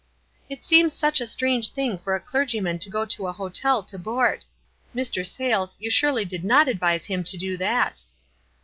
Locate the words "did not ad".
6.25-6.79